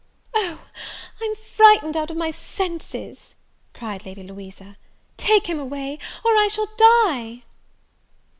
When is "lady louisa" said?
4.03-4.77